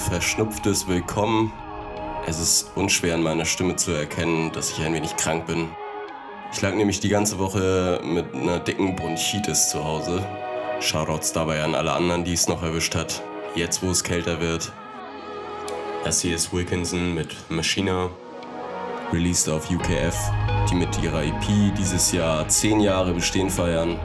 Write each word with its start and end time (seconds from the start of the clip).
verschnupftes 0.00 0.88
Willkommen. 0.88 1.52
Es 2.26 2.40
ist 2.40 2.72
unschwer 2.74 3.14
an 3.14 3.22
meiner 3.22 3.44
Stimme 3.44 3.76
zu 3.76 3.92
erkennen, 3.92 4.50
dass 4.52 4.70
ich 4.70 4.84
ein 4.84 4.94
wenig 4.94 5.16
krank 5.16 5.46
bin. 5.46 5.68
Ich 6.52 6.60
lag 6.62 6.74
nämlich 6.74 7.00
die 7.00 7.10
ganze 7.10 7.38
Woche 7.38 8.00
mit 8.02 8.34
einer 8.34 8.58
dicken 8.58 8.96
Bronchitis 8.96 9.68
zu 9.68 9.84
Hause. 9.84 10.24
Shoutouts 10.80 11.32
dabei 11.32 11.62
an 11.62 11.74
alle 11.74 11.92
anderen, 11.92 12.24
die 12.24 12.32
es 12.32 12.48
noch 12.48 12.62
erwischt 12.62 12.94
hat. 12.94 13.22
Jetzt, 13.54 13.82
wo 13.82 13.90
es 13.90 14.02
kälter 14.02 14.40
wird. 14.40 14.72
Das 16.02 16.22
hier 16.22 16.34
ist 16.34 16.52
Wilkinson 16.52 17.14
mit 17.14 17.36
Machina, 17.50 18.08
released 19.12 19.48
auf 19.50 19.70
UKF, 19.70 20.16
die 20.70 20.76
mit 20.76 21.00
ihrer 21.02 21.22
EP 21.24 21.74
dieses 21.76 22.10
Jahr 22.12 22.48
10 22.48 22.80
Jahre 22.80 23.12
Bestehen 23.12 23.50
feiern. 23.50 23.98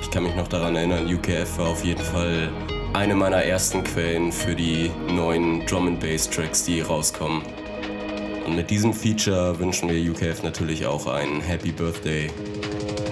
Ich 0.00 0.10
kann 0.10 0.24
mich 0.24 0.34
noch 0.34 0.48
daran 0.48 0.74
erinnern, 0.74 1.06
UKF 1.06 1.58
war 1.58 1.68
auf 1.68 1.84
jeden 1.84 2.04
Fall 2.04 2.50
eine 2.96 3.14
meiner 3.14 3.42
ersten 3.42 3.84
Quellen 3.84 4.32
für 4.32 4.54
die 4.54 4.90
neuen 5.12 5.66
Drum 5.66 5.86
and 5.86 6.00
Bass 6.00 6.30
Tracks, 6.30 6.64
die 6.64 6.80
rauskommen. 6.80 7.42
Und 8.46 8.56
mit 8.56 8.70
diesem 8.70 8.94
Feature 8.94 9.58
wünschen 9.58 9.90
wir 9.90 10.10
UKF 10.10 10.42
natürlich 10.42 10.86
auch 10.86 11.06
einen 11.06 11.42
Happy 11.42 11.72
Birthday 11.72 12.30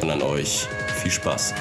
und 0.01 0.11
an 0.11 0.23
euch 0.23 0.67
viel 1.03 1.11
Spaß. 1.11 1.53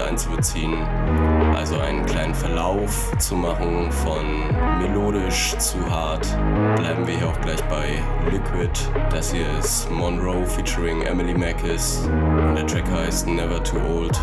Einzubeziehen. 0.00 0.74
Also 1.54 1.78
einen 1.78 2.04
kleinen 2.06 2.34
Verlauf 2.34 3.12
zu 3.18 3.36
machen 3.36 3.90
von 3.92 4.48
melodisch 4.78 5.56
zu 5.58 5.78
hart. 5.88 6.26
Bleiben 6.76 7.06
wir 7.06 7.18
hier 7.18 7.28
auch 7.28 7.40
gleich 7.40 7.62
bei 7.64 8.02
Liquid. 8.30 8.70
Das 9.10 9.32
hier 9.32 9.46
ist 9.58 9.90
Monroe 9.90 10.46
featuring 10.46 11.02
Emily 11.02 11.34
Mackis. 11.34 12.00
Und 12.06 12.56
der 12.56 12.66
Track 12.66 12.90
heißt 12.90 13.26
Never 13.26 13.62
Too 13.62 13.78
Old. 13.78 14.18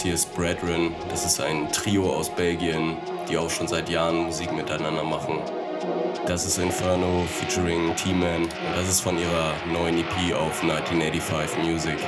Das 0.00 0.06
hier 0.06 0.14
ist 0.14 0.34
Brethren, 0.34 0.94
das 1.10 1.26
ist 1.26 1.42
ein 1.42 1.70
Trio 1.72 2.10
aus 2.10 2.30
Belgien, 2.30 2.96
die 3.28 3.36
auch 3.36 3.50
schon 3.50 3.68
seit 3.68 3.90
Jahren 3.90 4.16
Musik 4.16 4.50
miteinander 4.50 5.04
machen. 5.04 5.40
Das 6.26 6.46
ist 6.46 6.56
Inferno 6.56 7.26
featuring 7.28 7.94
T-Man 7.96 8.44
und 8.44 8.76
das 8.76 8.88
ist 8.88 9.02
von 9.02 9.18
ihrer 9.18 9.52
neuen 9.70 9.98
EP 9.98 10.34
auf 10.34 10.62
1985 10.62 11.58
Music. 11.64 11.98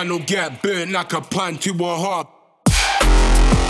Man 0.00 0.08
will 0.08 0.18
get 0.20 0.62
burnt 0.62 0.92
like 0.92 1.12
a 1.12 1.20
pan 1.20 1.58
to 1.58 1.72
a 1.72 1.94
hop. 1.94 2.64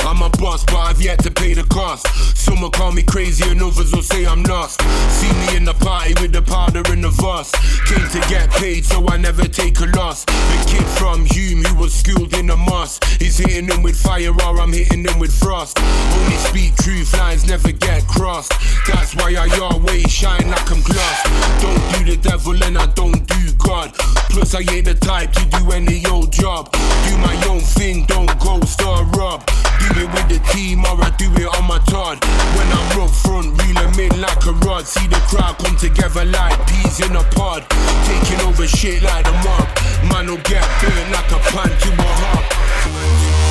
I'm 0.07 0.23
a 0.23 0.31
boss, 0.39 0.65
but 0.65 0.77
I've 0.77 1.03
yet 1.03 1.19
to 1.25 1.31
pay 1.33 1.55
the 1.55 1.65
cost. 1.65 2.07
Some 2.37 2.61
will 2.61 2.71
call 2.71 2.93
me 2.93 3.03
crazy 3.03 3.51
and 3.51 3.61
others 3.61 3.93
will 3.93 4.05
say 4.05 4.25
I'm 4.25 4.45
lost. 4.45 4.81
See 5.11 5.33
me 5.41 5.57
in 5.57 5.65
the 5.65 5.75
party 5.75 6.15
with 6.21 6.31
the 6.31 6.43
powder 6.43 6.83
and 6.87 7.03
the 7.03 7.11
vase. 7.11 7.51
Came 7.85 8.09
to 8.11 8.29
get 8.29 8.49
paid, 8.51 8.85
so 8.85 9.09
I 9.09 9.17
never 9.17 9.43
take 9.43 9.81
a 9.81 9.87
loss. 9.87 10.25
The 10.25 10.65
kid 10.71 10.87
from 11.01 11.25
Hume 11.25 11.65
who 11.65 11.83
was 11.83 11.95
schooled 11.95 12.33
in 12.35 12.49
a 12.51 12.57
mosque 12.57 13.03
He's 13.19 13.37
hitting 13.37 13.67
them 13.67 13.83
with 13.83 14.01
fire 14.01 14.31
or 14.31 14.61
I'm 14.61 14.73
hitting 14.73 15.03
them 15.03 15.19
with 15.19 15.37
frost. 15.37 15.81
Only 15.81 16.37
speak 16.37 16.77
truth, 16.77 17.13
lines 17.19 17.45
never 17.49 17.73
get 17.73 18.07
crossed. 18.07 18.53
That's 18.87 19.17
why 19.17 19.35
I 19.35 19.49
always 19.59 20.09
shine 20.13 20.49
like 20.49 20.71
I'm 20.71 20.81
gloss. 20.83 21.23
Don't 21.61 21.83
do 21.99 22.15
the 22.15 22.19
devil 22.23 22.63
and 22.63 22.79
I 22.79 22.87
don't 22.95 23.27
do 23.27 23.53
God. 23.59 24.20
Plus 24.31 24.55
I 24.55 24.61
ain't 24.73 24.87
the 24.87 24.95
type 24.95 25.33
to 25.33 25.45
do 25.47 25.73
any 25.73 26.07
old 26.07 26.33
job. 26.33 26.71
Do 26.73 27.17
my 27.19 27.35
own 27.49 27.61
thing, 27.61 28.07
don't 28.07 28.31
go 28.39 28.61
star 28.63 29.05
rob. 29.19 29.45
Do 29.47 30.03
it 30.03 30.09
with 30.15 30.29
the 30.29 30.39
team 30.53 30.85
or 30.85 30.97
I 31.03 31.11
do 31.19 31.31
it 31.35 31.49
on 31.59 31.67
my 31.67 31.79
Todd. 31.91 32.23
When 32.57 32.69
I'm 32.71 33.01
up 33.03 33.11
front, 33.11 33.61
reel 33.61 33.71
in 33.99 34.21
like 34.21 34.47
a 34.47 34.53
rod. 34.65 34.87
See 34.87 35.07
the 35.09 35.21
crowd 35.29 35.59
come 35.59 35.77
together 35.77 36.25
like 36.25 36.57
peas 36.67 37.01
in 37.01 37.17
a 37.17 37.25
pod. 37.35 37.67
Taking 38.07 38.41
over 38.47 38.67
shit 38.67 39.03
like 39.03 39.27
a 39.27 39.33
mob. 39.45 39.69
Man 40.11 40.27
will 40.27 40.43
get 40.47 40.65
burnt 40.81 41.11
like 41.13 41.31
a 41.33 41.41
pan 41.51 41.69
to 41.69 41.91
a 41.91 42.11
hop. 42.23 43.50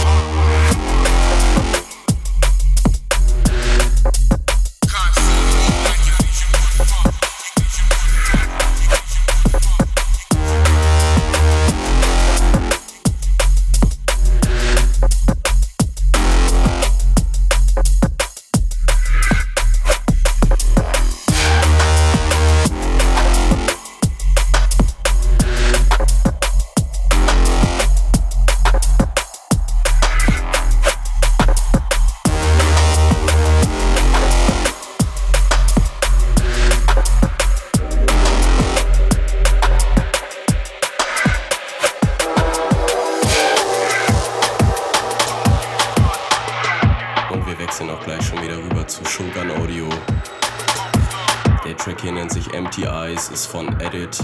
Empty 52.79 52.95
Eyes, 52.95 53.27
ist 53.29 53.47
von 53.47 53.67
Edit. 53.81 54.17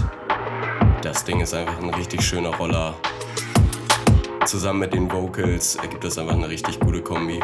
Das 1.02 1.26
Ding 1.26 1.42
ist 1.42 1.54
einfach 1.54 1.78
ein 1.78 1.90
richtig 1.90 2.22
schöner 2.22 2.56
Roller. 2.56 2.96
Zusammen 4.46 4.80
mit 4.80 4.94
den 4.94 5.12
Vocals 5.12 5.76
ergibt 5.76 6.06
das 6.06 6.18
einfach 6.18 6.36
eine 6.36 6.48
richtig 6.48 6.80
gute 6.80 7.02
Kombi. 7.02 7.42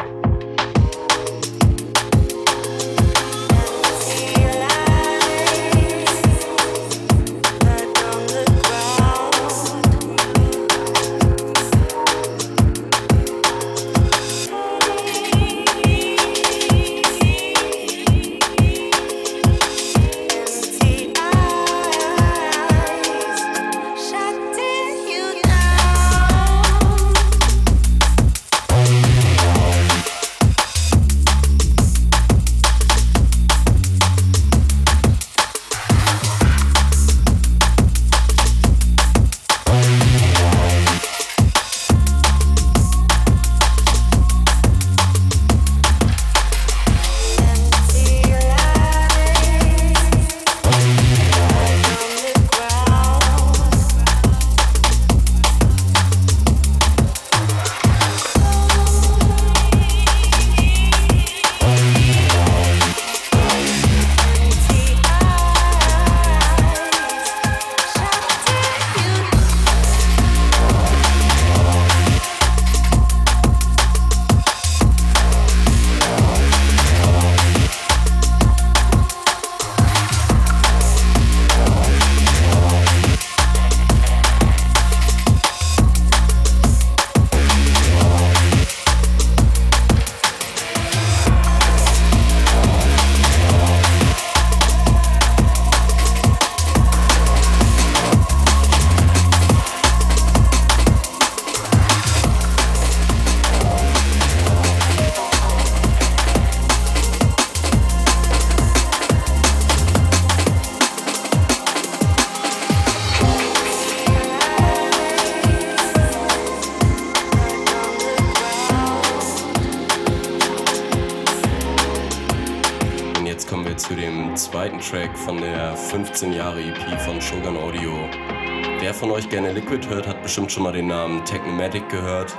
Bestimmt 130.32 130.50
schon 130.50 130.62
mal 130.62 130.72
den 130.72 130.86
Namen 130.86 131.22
Technomatic 131.26 131.90
gehört. 131.90 132.34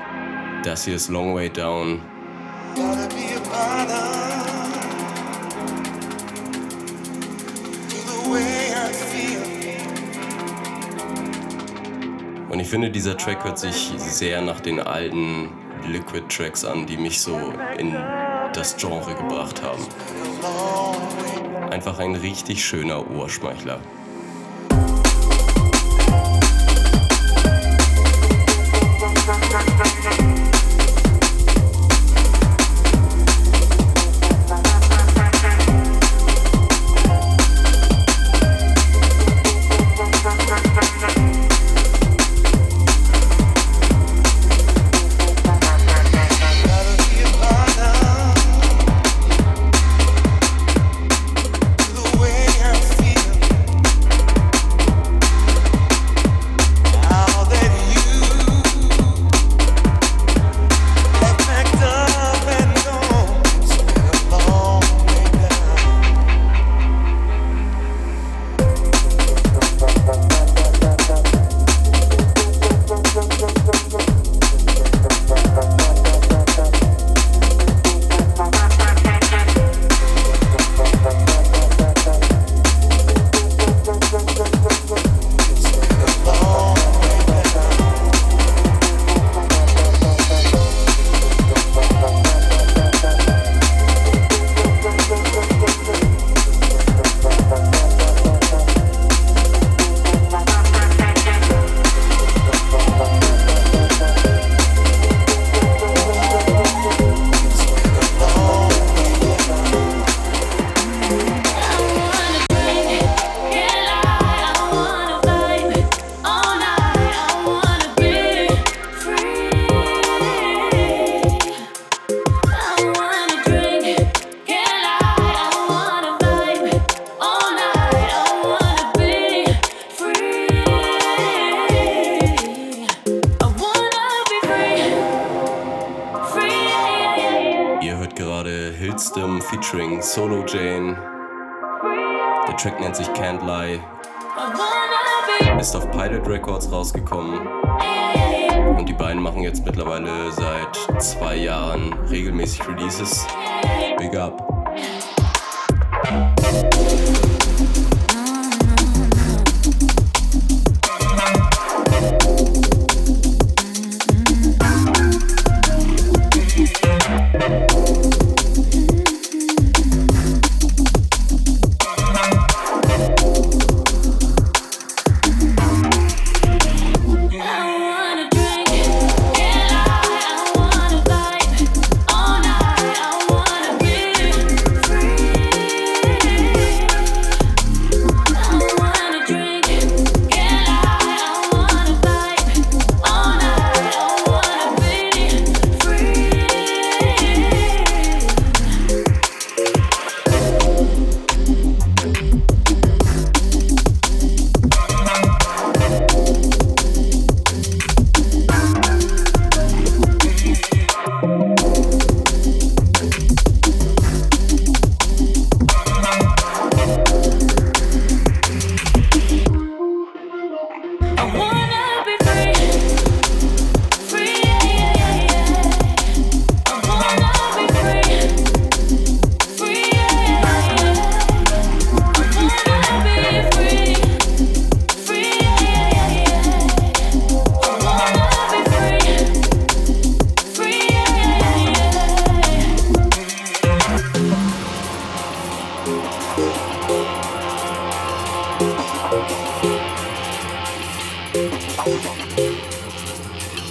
Das 0.64 0.86
hier 0.86 0.96
ist 0.96 1.10
Long 1.10 1.36
Way 1.36 1.52
Down. 1.52 2.02
Und 12.50 12.60
ich 12.60 12.68
finde, 12.68 12.90
dieser 12.90 13.16
Track 13.16 13.44
hört 13.44 13.60
sich 13.60 13.92
sehr 13.98 14.42
nach 14.42 14.60
den 14.60 14.80
alten 14.80 15.50
Liquid 15.88 16.26
Tracks 16.30 16.66
an, 16.66 16.88
die 16.88 16.98
mich 16.98 17.22
so 17.22 17.54
in 17.78 17.94
das 18.54 18.76
Genre 18.76 19.14
gebracht 19.14 19.62
haben. 19.62 19.86
Einfach 21.70 22.00
ein 22.00 22.16
richtig 22.16 22.66
schöner 22.66 23.08
Ohrschmeichler. 23.12 23.80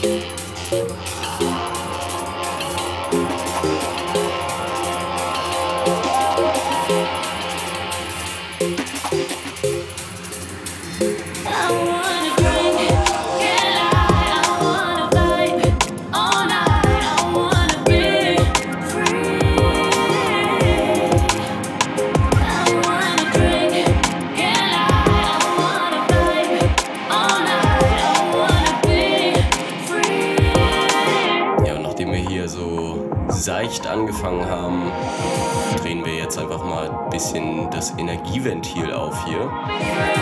Ja, 0.02 1.71
seicht 33.72 33.86
angefangen 33.86 34.44
haben, 34.44 34.92
drehen 35.78 36.04
wir 36.04 36.14
jetzt 36.14 36.38
einfach 36.38 36.62
mal 36.62 36.90
ein 36.90 37.10
bisschen 37.10 37.70
das 37.70 37.96
Energieventil 37.96 38.92
auf 38.92 39.24
hier. 39.24 39.50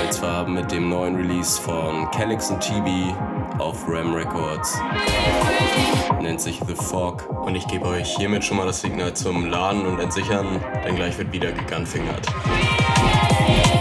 Und 0.02 0.12
zwar 0.12 0.46
mit 0.46 0.70
dem 0.70 0.88
neuen 0.88 1.16
Release 1.16 1.60
von 1.60 2.08
Calix 2.12 2.48
und 2.50 2.60
TB 2.60 3.12
auf 3.58 3.88
Ram 3.88 4.14
Records. 4.14 4.80
Nennt 6.20 6.40
sich 6.40 6.60
The 6.64 6.76
Fog. 6.76 7.28
Und 7.44 7.56
ich 7.56 7.66
gebe 7.66 7.86
euch 7.86 8.14
hiermit 8.16 8.44
schon 8.44 8.56
mal 8.56 8.66
das 8.66 8.82
Signal 8.82 9.14
zum 9.14 9.46
Laden 9.46 9.84
und 9.84 9.98
Entsichern, 9.98 10.46
denn 10.84 10.94
gleich 10.94 11.18
wird 11.18 11.32
wieder 11.32 11.50
gegunfingert. 11.50 12.28
jetzt 13.48 13.79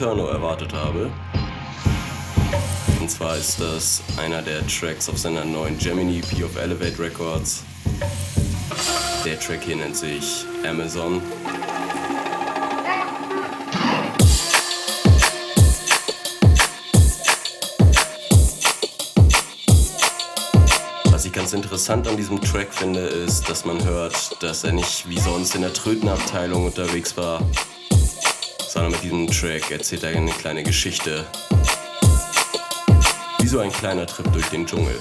Turno 0.00 0.28
erwartet 0.28 0.72
habe. 0.72 1.10
Und 3.00 3.10
zwar 3.10 3.36
ist 3.36 3.60
das 3.60 4.02
einer 4.16 4.40
der 4.40 4.66
Tracks 4.66 5.10
auf 5.10 5.18
seiner 5.18 5.44
neuen 5.44 5.76
Gemini 5.76 6.20
EP 6.20 6.42
of 6.42 6.56
Elevate 6.56 6.98
Records. 6.98 7.64
Der 9.26 9.38
Track 9.38 9.62
hier 9.62 9.76
nennt 9.76 9.94
sich 9.94 10.46
Amazon. 10.66 11.20
Was 21.10 21.26
ich 21.26 21.32
ganz 21.32 21.52
interessant 21.52 22.08
an 22.08 22.16
diesem 22.16 22.40
Track 22.40 22.72
finde, 22.72 23.00
ist, 23.00 23.50
dass 23.50 23.66
man 23.66 23.84
hört, 23.84 24.42
dass 24.42 24.64
er 24.64 24.72
nicht 24.72 25.06
wie 25.10 25.20
sonst 25.20 25.54
in 25.54 25.60
der 25.60 25.74
Trötenabteilung 25.74 26.64
unterwegs 26.64 27.18
war, 27.18 27.42
diesem 29.10 29.26
Track 29.26 29.72
erzählt 29.72 30.04
er 30.04 30.10
eine 30.10 30.30
kleine 30.30 30.62
Geschichte. 30.62 31.26
Wie 33.40 33.48
so 33.48 33.58
ein 33.58 33.72
kleiner 33.72 34.06
Trip 34.06 34.32
durch 34.32 34.46
den 34.46 34.66
Dschungel. 34.66 34.96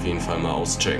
Auf 0.00 0.06
jeden 0.06 0.20
Fall 0.20 0.38
mal 0.38 0.52
auschecken. 0.52 0.99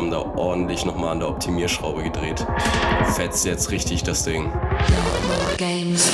haben 0.00 0.10
da 0.10 0.20
ordentlich 0.36 0.86
nochmal 0.86 1.10
an 1.10 1.18
der 1.18 1.28
Optimierschraube 1.28 2.02
gedreht. 2.02 2.46
Fetzt 3.16 3.44
jetzt 3.44 3.70
richtig 3.70 4.02
das 4.02 4.24
Ding. 4.24 4.50
Games. 5.58 6.10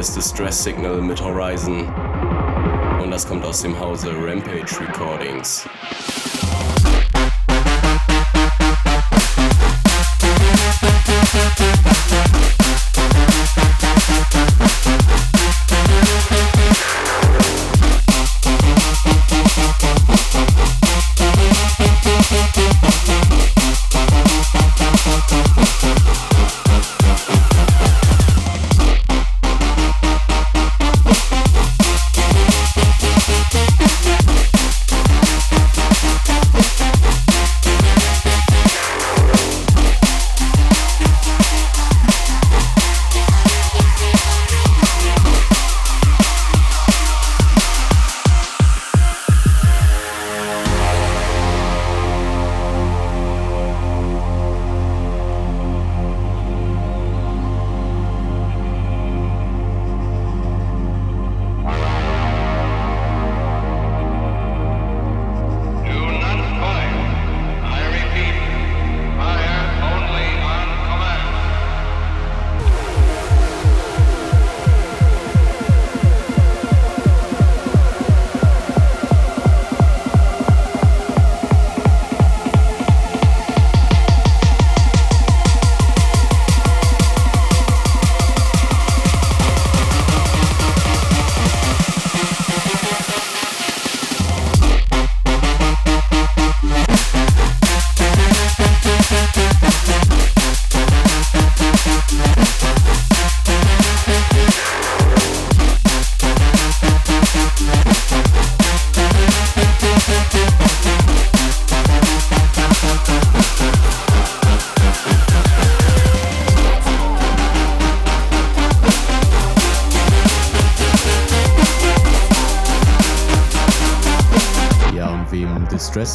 Hier 0.00 0.06
ist 0.06 0.16
Distress 0.16 0.64
Signal 0.64 1.02
mit 1.02 1.22
Horizon 1.22 1.86
und 3.02 3.10
das 3.10 3.28
kommt 3.28 3.44
aus 3.44 3.60
dem 3.60 3.78
Hause 3.78 4.14
Rampage 4.16 4.80
Recordings. 4.80 5.68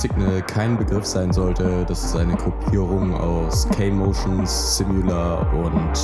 Signal 0.05 0.39
kein 0.43 0.77
Begriff 0.77 1.03
sein 1.03 1.33
sollte, 1.33 1.83
das 1.87 2.05
ist 2.05 2.15
eine 2.15 2.35
Gruppierung 2.35 3.15
aus 3.15 3.67
K-Motions, 3.69 4.77
Simula 4.77 5.39
und 5.51 5.95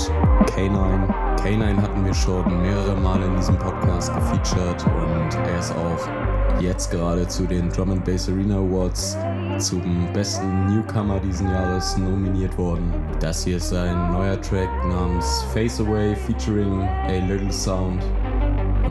K9. 0.50 1.08
K9 1.38 1.78
hatten 1.80 2.04
wir 2.04 2.14
schon 2.16 2.64
mehrere 2.64 2.96
Male 2.96 3.28
in 3.28 3.36
diesem 3.36 3.60
Podcast 3.60 4.12
gefeatured 4.16 4.84
und 4.88 5.36
er 5.36 5.60
ist 5.60 5.72
auch 5.74 6.60
jetzt 6.60 6.90
gerade 6.90 7.28
zu 7.28 7.46
den 7.46 7.70
Drum 7.70 7.92
and 7.92 8.04
Bass 8.04 8.28
Arena 8.28 8.58
Awards 8.58 9.16
zum 9.60 10.12
besten 10.14 10.66
Newcomer 10.66 11.20
diesen 11.20 11.52
Jahres 11.52 11.96
nominiert 11.96 12.58
worden. 12.58 12.92
Das 13.20 13.44
hier 13.44 13.58
ist 13.58 13.70
sein 13.70 14.14
neuer 14.14 14.42
Track 14.42 14.70
namens 14.90 15.46
Face 15.54 15.80
Away 15.80 16.16
featuring 16.16 16.82
A 16.82 17.24
Little 17.28 17.52
Sound. 17.52 18.02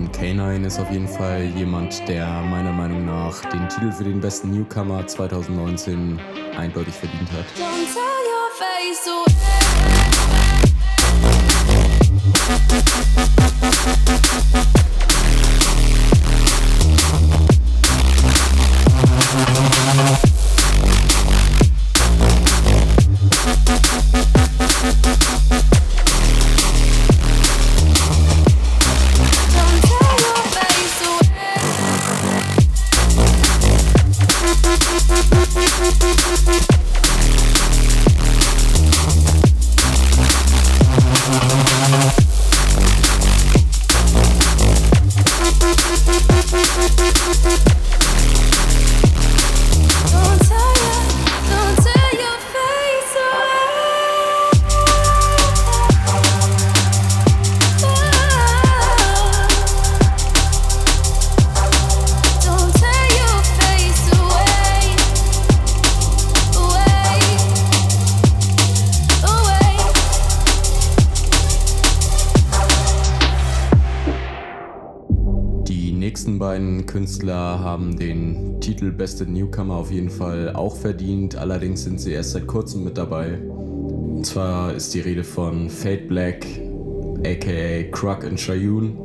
Und 0.00 0.16
K9 0.16 0.64
ist 0.64 0.80
auf 0.80 0.90
jeden 0.90 1.06
Fall 1.06 1.44
jemand, 1.54 2.08
der 2.08 2.26
meiner 2.40 2.72
Meinung 2.72 3.04
nach 3.04 3.38
den 3.50 3.68
Titel 3.68 3.92
für 3.92 4.04
den 4.04 4.18
besten 4.18 4.50
Newcomer 4.50 5.06
2019 5.06 6.18
eindeutig 6.56 6.94
verdient 6.94 7.30
hat. 7.32 7.44
Don't 20.22 20.29
Künstler 77.10 77.58
haben 77.58 77.98
den 77.98 78.60
Titel 78.60 78.92
Beste 78.92 79.26
Newcomer 79.26 79.74
auf 79.74 79.90
jeden 79.90 80.10
Fall 80.10 80.54
auch 80.54 80.76
verdient, 80.76 81.34
allerdings 81.34 81.82
sind 81.82 82.00
sie 82.00 82.12
erst 82.12 82.30
seit 82.30 82.46
kurzem 82.46 82.84
mit 82.84 82.96
dabei. 82.96 83.36
Und 83.40 84.24
zwar 84.24 84.72
ist 84.74 84.94
die 84.94 85.00
Rede 85.00 85.24
von 85.24 85.68
Fade 85.70 86.04
Black, 86.06 86.46
aka 87.26 87.82
Kruk 87.90 88.22
und 88.22 88.38
Shayun. 88.38 88.96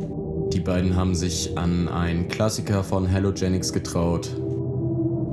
Die 0.53 0.59
beiden 0.59 0.95
haben 0.95 1.15
sich 1.15 1.57
an 1.57 1.87
einen 1.87 2.27
Klassiker 2.27 2.83
von 2.83 3.11
Halogenics 3.11 3.73
getraut. 3.73 4.29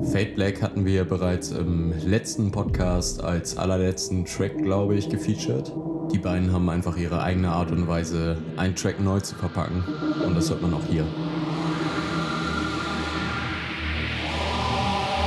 Fade 0.04 0.32
Black 0.34 0.62
hatten 0.62 0.86
wir 0.86 1.04
bereits 1.04 1.50
im 1.50 1.92
letzten 2.06 2.52
Podcast 2.52 3.22
als 3.22 3.58
allerletzten 3.58 4.24
Track, 4.24 4.56
glaube 4.56 4.94
ich, 4.94 5.10
gefeatured. 5.10 5.70
Die 6.10 6.18
beiden 6.18 6.54
haben 6.54 6.70
einfach 6.70 6.96
ihre 6.96 7.22
eigene 7.22 7.50
Art 7.50 7.70
und 7.70 7.86
Weise, 7.86 8.38
einen 8.56 8.74
Track 8.74 8.98
neu 8.98 9.20
zu 9.20 9.34
verpacken. 9.34 9.84
Und 10.26 10.34
das 10.34 10.48
hört 10.48 10.62
man 10.62 10.72
auch 10.72 10.86
hier. 10.88 11.04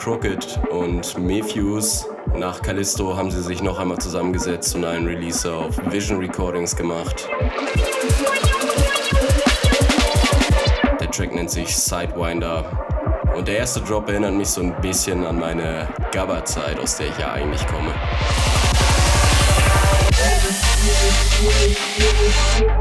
Crooked 0.00 0.58
und 0.70 1.18
Mefuse. 1.18 2.06
Nach 2.34 2.62
Callisto 2.62 3.14
haben 3.18 3.30
sie 3.30 3.42
sich 3.42 3.62
noch 3.62 3.78
einmal 3.78 3.98
zusammengesetzt 3.98 4.74
und 4.74 4.86
einen 4.86 5.06
Release 5.06 5.52
auf 5.52 5.76
Vision 5.92 6.18
Recordings 6.20 6.74
gemacht. 6.74 7.28
Der 10.98 11.10
Track 11.10 11.34
nennt 11.34 11.50
sich 11.50 11.76
Sidewinder. 11.76 12.64
Und 13.36 13.46
der 13.46 13.58
erste 13.58 13.82
Drop 13.82 14.08
erinnert 14.08 14.32
mich 14.32 14.48
so 14.48 14.62
ein 14.62 14.74
bisschen 14.80 15.26
an 15.26 15.38
meine 15.38 15.86
Gabba-Zeit, 16.12 16.80
aus 16.80 16.96
der 16.96 17.08
ich 17.08 17.18
ja 17.18 17.32
eigentlich 17.32 17.66
komme. 17.66 17.92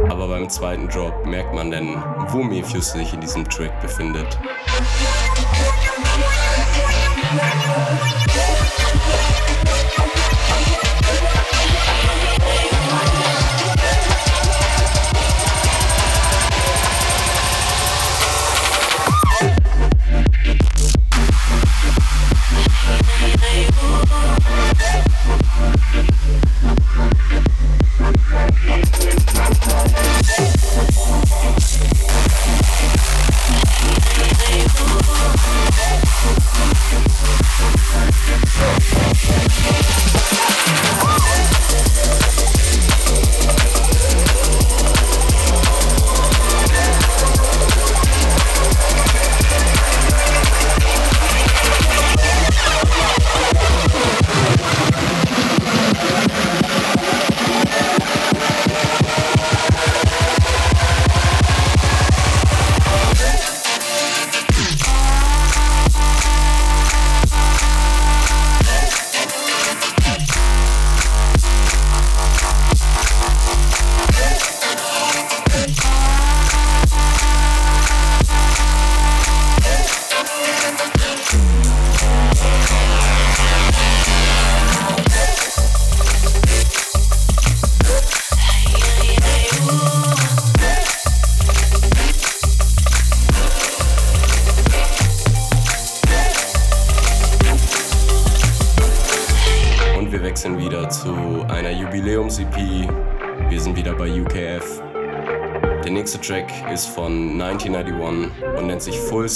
Aber 0.10 0.30
beim 0.30 0.50
zweiten 0.50 0.88
Drop 0.88 1.26
merkt 1.26 1.54
man 1.54 1.70
dann, 1.70 2.02
wo 2.30 2.38
Mephius 2.38 2.94
sich 2.94 3.14
in 3.14 3.20
diesem 3.20 3.44
Track 3.50 3.82
befindet. 3.82 4.40
Thank 7.32 8.24
you. 9.44 9.49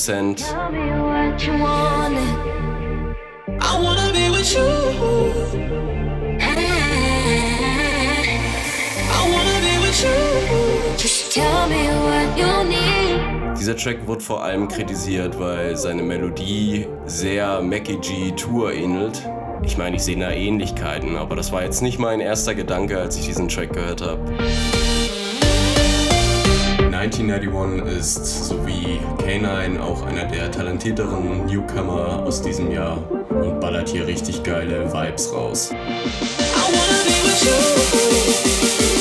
Sich 0.03 0.15
Full 0.15 0.35
Send. 0.35 0.37
Tell 0.37 0.71
me 0.71 0.91
what 1.01 1.45
you 1.45 1.53
wanted. 1.53 3.15
I 3.59 3.79
wanna 3.81 4.11
be 4.11 4.29
with 4.29 4.53
you. 4.53 4.61
I 9.09 9.29
wanna 9.31 9.59
be 9.61 9.77
with 9.81 10.03
you. 10.03 10.97
Just 10.97 11.33
tell 11.33 11.67
me 11.67 11.87
what 12.03 12.37
you 12.37 12.63
need. 12.67 13.57
Dieser 13.57 13.75
Track 13.77 14.05
wurde 14.07 14.21
vor 14.21 14.43
allem 14.43 14.67
kritisiert, 14.67 15.39
weil 15.39 15.77
seine 15.77 16.03
Melodie 16.03 16.87
sehr 17.05 17.61
Mackie 17.61 17.97
G 17.97 18.31
Tour 18.31 18.73
ähnelt. 18.73 19.23
Ich 19.65 19.77
meine, 19.77 19.95
ich 19.95 20.03
sehe 20.03 20.17
da 20.17 20.31
Ähnlichkeiten, 20.31 21.15
aber 21.15 21.37
das 21.37 21.53
war 21.53 21.63
jetzt 21.63 21.81
nicht 21.81 21.97
mein 21.97 22.19
erster 22.19 22.53
Gedanke, 22.53 22.97
als 22.99 23.15
ich 23.15 23.25
diesen 23.25 23.47
Track 23.47 23.71
gehört 23.71 24.01
habe. 24.01 24.19
1991 26.93 27.97
ist 27.97 28.45
sowie 28.49 28.99
K9 29.17 29.79
auch 29.79 30.05
einer 30.05 30.25
der 30.25 30.51
talentierteren 30.51 31.47
Newcomer 31.47 32.21
aus 32.23 32.41
diesem 32.43 32.71
Jahr 32.71 32.97
und 33.29 33.59
ballert 33.59 33.89
hier 33.89 34.05
richtig 34.05 34.43
geile 34.43 34.93
Vibes 34.93 35.33
raus. 35.33 35.71
I 35.71 35.75
wanna 36.71 37.03
be 37.03 37.15
with 37.25 38.87
you. 38.87 38.92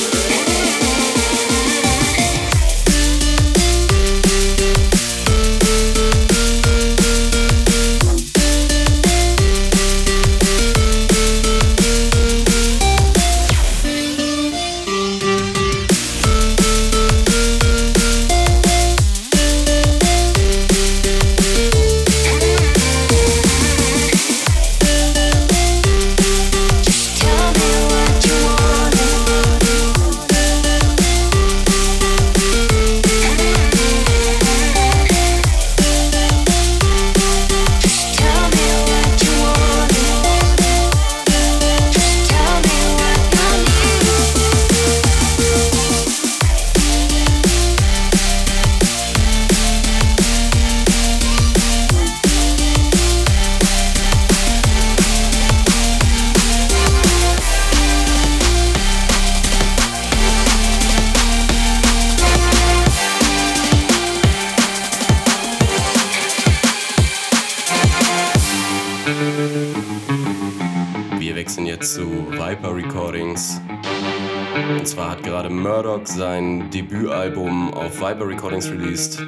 Recordings 78.42 78.70
released. 78.72 79.22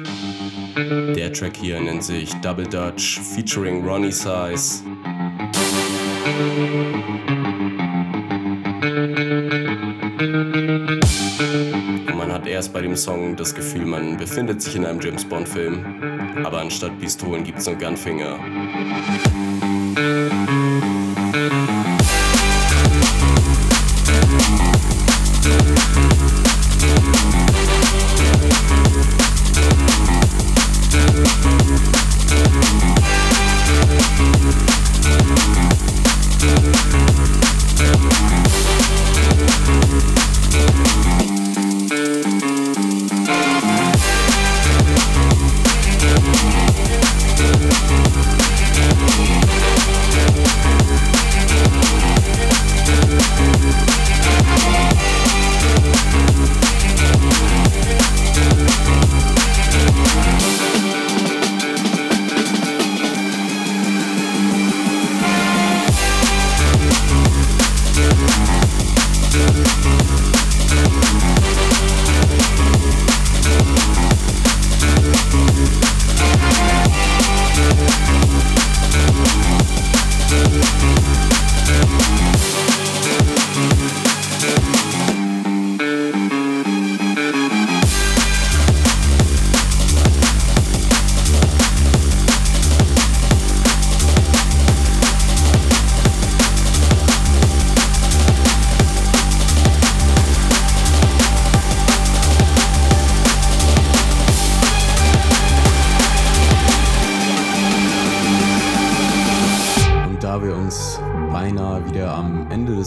Der 1.15 1.31
Track 1.31 1.55
hier 1.55 1.79
nennt 1.79 2.03
sich 2.03 2.33
Double 2.41 2.67
Dutch 2.67 3.21
featuring 3.21 3.81
Ronnie 3.87 4.11
Size. 4.11 4.83
Und 12.07 12.17
man 12.17 12.33
hat 12.33 12.45
erst 12.45 12.73
bei 12.73 12.81
dem 12.81 12.97
Song 12.97 13.37
das 13.37 13.55
Gefühl, 13.55 13.85
man 13.85 14.17
befindet 14.17 14.61
sich 14.61 14.75
in 14.75 14.85
einem 14.85 14.99
James 14.99 15.23
Bond 15.23 15.47
Film. 15.47 15.85
Aber 16.43 16.59
anstatt 16.59 16.99
Pistolen 16.99 17.45
gibt's 17.45 17.65
nur 17.67 17.77
Gunfinger. 17.77 18.37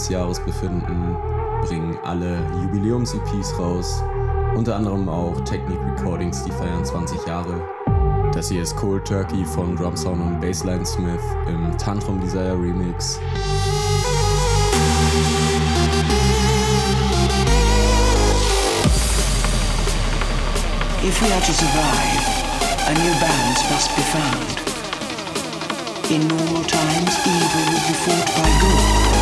Des 0.09 0.15
Jahres 0.15 0.41
befinden, 0.41 1.17
bringen 1.63 1.99
alle 2.05 2.39
Jubiläums-EPs 2.63 3.59
raus. 3.59 4.03
Unter 4.57 4.77
anderem 4.77 5.09
auch 5.09 5.39
Technic 5.43 5.79
Recordings, 5.81 6.43
die 6.45 6.51
feiern 6.51 6.85
20 6.85 7.27
Jahre. 7.27 7.61
Das 8.33 8.49
hier 8.49 8.63
ist 8.63 8.77
Cold 8.77 9.05
Turkey 9.05 9.45
von 9.45 9.77
Drumsound 9.77 10.21
und 10.21 10.41
Bassline 10.41 10.85
Smith 10.85 11.21
im 11.47 11.77
Tantrum 11.77 12.21
Desire 12.21 12.55
Remix. 12.55 13.21
If 21.03 21.23
we 21.23 21.33
are 21.33 21.41
to 21.41 21.53
survive, 21.53 22.25
a 22.87 22.93
new 22.93 23.15
balance 23.21 23.63
must 23.71 23.95
be 23.95 24.03
found. 24.03 24.69
In 26.11 26.27
normal 26.27 26.65
times, 26.65 27.19
evil 27.27 27.65
will 27.69 27.83
be 27.87 27.95
fought 27.95 28.27
by 28.35 28.49
good, 28.61 29.18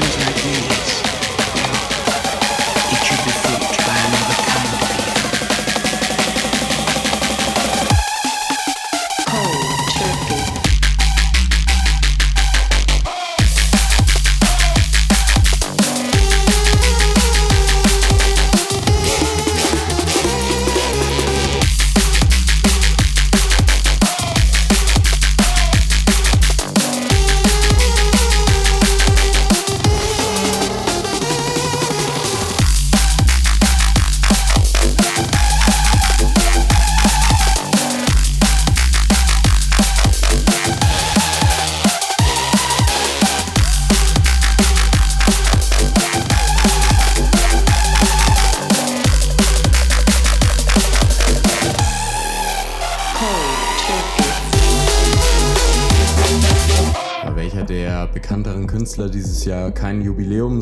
times 0.00 0.16
like 0.26 0.42
these, 0.42 0.73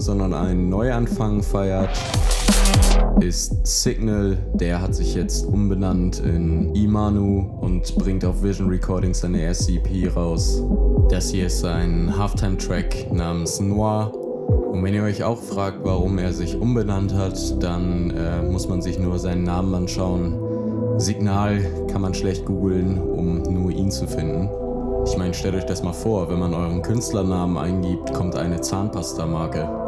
sondern 0.02 0.34
einen 0.34 0.68
Neuanfang 0.68 1.42
feiert, 1.42 1.90
ist 3.20 3.66
Signal. 3.66 4.36
Der 4.54 4.82
hat 4.82 4.94
sich 4.94 5.14
jetzt 5.14 5.46
umbenannt 5.46 6.18
in 6.18 6.74
Imanu 6.74 7.48
und 7.60 7.94
bringt 7.96 8.24
auf 8.24 8.42
Vision 8.42 8.68
Recordings 8.68 9.20
seine 9.20 9.40
erste 9.40 9.72
EP 9.72 10.14
raus. 10.14 10.62
Das 11.08 11.30
hier 11.30 11.46
ist 11.46 11.60
sein 11.60 12.16
Halftime-Track 12.16 13.12
namens 13.12 13.60
Noir. 13.60 14.12
Und 14.72 14.82
wenn 14.82 14.94
ihr 14.94 15.04
euch 15.04 15.22
auch 15.22 15.40
fragt, 15.40 15.84
warum 15.84 16.18
er 16.18 16.32
sich 16.32 16.56
umbenannt 16.58 17.14
hat, 17.14 17.62
dann 17.62 18.10
äh, 18.10 18.42
muss 18.42 18.68
man 18.68 18.82
sich 18.82 18.98
nur 18.98 19.18
seinen 19.18 19.44
Namen 19.44 19.74
anschauen. 19.74 20.38
Signal 20.98 21.60
kann 21.90 22.00
man 22.00 22.14
schlecht 22.14 22.44
googeln, 22.44 22.98
um 23.00 23.42
nur 23.42 23.70
ihn 23.70 23.90
zu 23.90 24.06
finden. 24.06 24.48
Ich 25.06 25.16
meine, 25.16 25.34
stellt 25.34 25.54
euch 25.54 25.66
das 25.66 25.82
mal 25.82 25.92
vor, 25.92 26.28
wenn 26.30 26.38
man 26.38 26.54
euren 26.54 26.80
Künstlernamen 26.80 27.56
eingibt, 27.56 28.12
kommt 28.14 28.36
eine 28.36 28.60
Zahnpasta-Marke. 28.60 29.81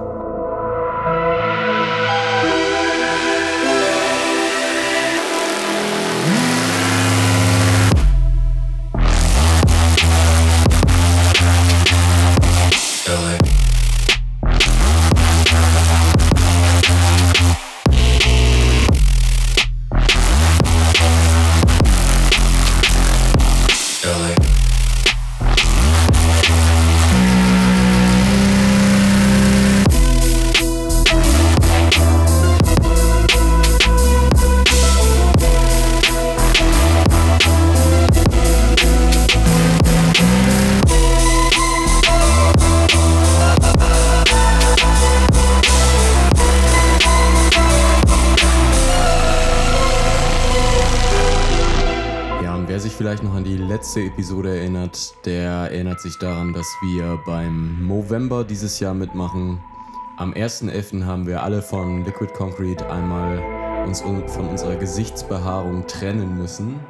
Letzte 53.94 54.10
Episode 54.12 54.58
erinnert, 54.58 55.14
der 55.24 55.50
erinnert 55.70 56.00
sich 56.00 56.18
daran, 56.18 56.52
dass 56.52 56.66
wir 56.82 57.16
beim 57.24 57.80
Movember 57.84 58.42
dieses 58.42 58.80
Jahr 58.80 58.92
mitmachen. 58.92 59.60
Am 60.16 60.32
1.11. 60.32 61.04
haben 61.04 61.28
wir 61.28 61.44
alle 61.44 61.62
von 61.62 62.04
Liquid 62.04 62.32
Concrete 62.34 62.90
einmal 62.90 63.38
uns 63.86 64.02
un- 64.02 64.26
von 64.26 64.48
unserer 64.48 64.74
Gesichtsbehaarung 64.74 65.86
trennen 65.86 66.36
müssen. 66.36 66.80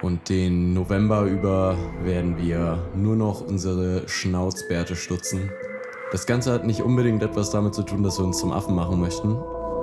Und 0.00 0.30
den 0.30 0.72
November 0.72 1.24
über 1.24 1.76
werden 2.02 2.38
wir 2.38 2.78
nur 2.94 3.16
noch 3.16 3.42
unsere 3.42 4.08
Schnauzbärte 4.08 4.96
stutzen. 4.96 5.50
Das 6.12 6.24
Ganze 6.24 6.50
hat 6.50 6.64
nicht 6.64 6.80
unbedingt 6.80 7.22
etwas 7.22 7.50
damit 7.50 7.74
zu 7.74 7.82
tun, 7.82 8.02
dass 8.02 8.18
wir 8.18 8.24
uns 8.24 8.38
zum 8.38 8.52
Affen 8.52 8.74
machen 8.74 8.98
möchten, 8.98 9.36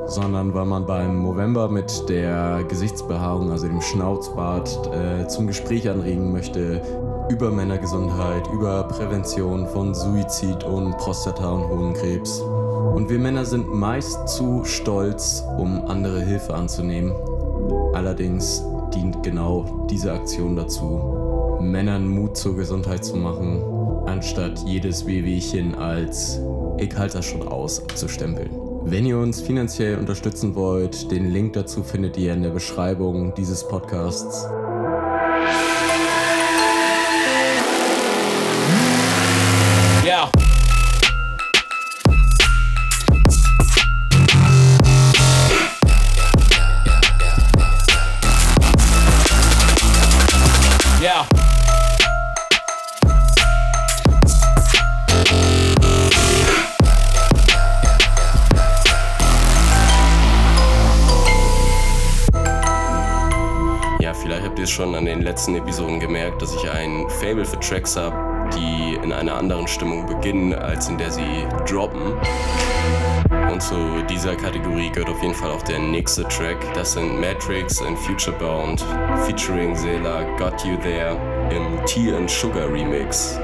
sondern 0.07 0.53
weil 0.53 0.65
man 0.65 0.85
beim 0.85 1.23
November 1.23 1.69
mit 1.69 2.09
der 2.09 2.63
Gesichtsbehaarung, 2.67 3.51
also 3.51 3.67
dem 3.67 3.81
Schnauzbart, 3.81 4.89
äh, 4.93 5.27
zum 5.27 5.47
Gespräch 5.47 5.89
anregen 5.89 6.31
möchte 6.31 6.81
über 7.29 7.49
Männergesundheit, 7.51 8.47
über 8.53 8.83
Prävention 8.83 9.67
von 9.67 9.93
Suizid 9.93 10.63
und 10.63 10.95
Prostata- 10.97 11.51
und 11.51 11.67
Hodenkrebs. 11.69 12.39
Und 12.39 13.09
wir 13.09 13.19
Männer 13.19 13.45
sind 13.45 13.73
meist 13.73 14.29
zu 14.29 14.63
stolz, 14.63 15.43
um 15.57 15.85
andere 15.87 16.21
Hilfe 16.21 16.53
anzunehmen. 16.53 17.13
Allerdings 17.93 18.63
dient 18.93 19.23
genau 19.23 19.87
diese 19.89 20.11
Aktion 20.13 20.55
dazu, 20.55 21.57
Männern 21.59 22.07
Mut 22.07 22.37
zur 22.37 22.55
Gesundheit 22.55 23.03
zu 23.03 23.15
machen, 23.15 23.63
anstatt 24.05 24.59
jedes 24.65 25.05
Wehwehchen 25.07 25.75
als 25.75 26.39
ich 26.77 26.95
halte 26.97 27.17
das 27.17 27.25
schon 27.25 27.47
aus 27.47 27.81
abzustempeln. 27.81 28.64
Wenn 28.87 29.07
ihr 29.07 29.17
uns 29.17 29.41
finanziell 29.41 29.97
unterstützen 29.97 30.53
wollt, 30.53 31.09
den 31.09 31.31
Link 31.31 31.53
dazu 31.53 31.81
findet 31.81 32.17
ihr 32.17 32.33
in 32.33 32.43
der 32.43 32.51
Beschreibung 32.51 33.33
dieses 33.33 33.67
Podcasts. 33.67 34.47
Letzten 65.35 65.55
Episoden 65.55 65.99
gemerkt, 65.99 66.41
dass 66.41 66.55
ich 66.55 66.71
ein 66.71 67.09
Fable 67.09 67.43
für 67.43 67.59
Tracks 67.59 67.97
habe, 67.97 68.15
die 68.55 68.95
in 69.03 69.11
einer 69.11 69.35
anderen 69.35 69.67
Stimmung 69.67 70.05
beginnen, 70.05 70.53
als 70.53 70.87
in 70.87 70.97
der 70.97 71.11
sie 71.11 71.45
droppen. 71.67 72.13
Und 73.51 73.61
zu 73.61 73.75
dieser 74.09 74.37
Kategorie 74.37 74.89
gehört 74.91 75.09
auf 75.09 75.21
jeden 75.21 75.33
Fall 75.33 75.51
auch 75.51 75.61
der 75.63 75.79
nächste 75.79 76.23
Track. 76.29 76.55
Das 76.73 76.93
sind 76.93 77.19
Matrix 77.19 77.81
and 77.81 77.99
Futurebound 77.99 78.85
featuring 79.25 79.75
Sela 79.75 80.23
Got 80.37 80.63
You 80.63 80.77
There 80.77 81.17
im 81.49 81.85
Tea 81.85 82.15
and 82.15 82.31
Sugar 82.31 82.71
Remix. 82.71 83.37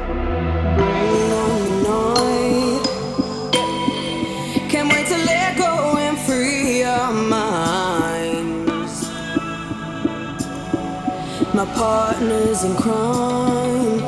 My 11.62 11.68
partners 11.76 12.64
in 12.64 12.76
crime. 12.76 14.02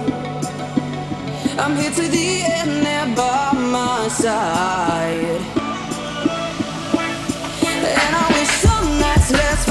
I'm 1.60 1.76
here 1.76 1.92
to 1.92 2.02
the 2.02 2.42
end, 2.42 2.84
they're 2.84 3.16
by 3.16 3.52
my 3.54 4.08
side. 4.08 5.40
And 7.70 8.16
I 8.22 8.26
wish 8.34 8.50
some 8.66 9.00
nights 9.00 9.32
last 9.32 9.63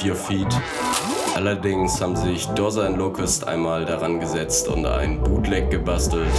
Move 0.00 0.08
Your 0.08 0.16
Feet. 0.16 0.48
Allerdings 1.34 2.00
haben 2.00 2.16
sich 2.16 2.46
Doza 2.48 2.86
und 2.86 2.96
Locust 2.96 3.46
einmal 3.46 3.84
daran 3.84 4.20
gesetzt 4.20 4.68
und 4.68 4.86
einen 4.86 5.20
Bootleg 5.22 5.70
gebastelt. 5.70 6.30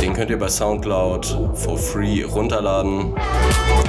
Den 0.00 0.12
könnt 0.14 0.30
ihr 0.30 0.38
bei 0.38 0.48
Soundcloud 0.48 1.52
for 1.54 1.78
free 1.78 2.24
runterladen. 2.24 3.14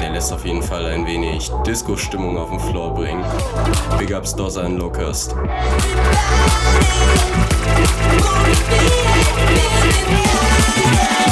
Der 0.01 0.11
lässt 0.11 0.31
auf 0.31 0.45
jeden 0.45 0.61
Fall 0.61 0.85
ein 0.85 1.05
wenig 1.05 1.51
Disco-Stimmung 1.65 2.37
auf 2.37 2.49
den 2.49 2.59
Floor 2.59 2.93
bringen. 2.93 3.23
Big 3.97 4.15
ups 4.15 4.35
Doza 4.35 4.65
und 4.65 4.77
Locust. 4.77 5.35
Apropos 10.55 11.28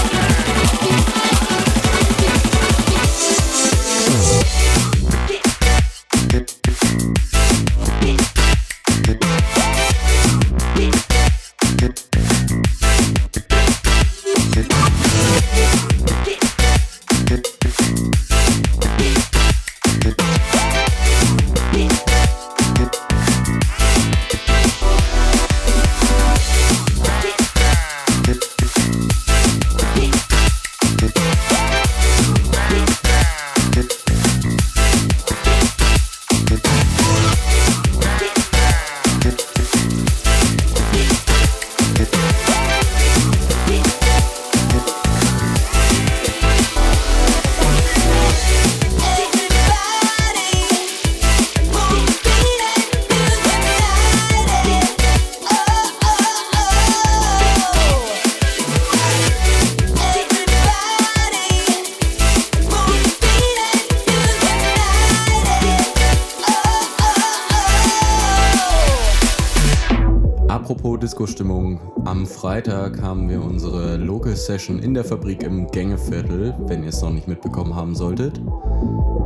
Session 74.68 74.84
in 74.84 74.94
der 74.94 75.06
Fabrik 75.06 75.44
im 75.44 75.68
Gängeviertel, 75.68 76.54
wenn 76.60 76.84
ihr 76.84 76.90
es 76.90 77.02
noch 77.02 77.12
nicht 77.12 77.28
mitbekommen 77.28 77.74
haben 77.74 77.96
solltet. 77.96 78.42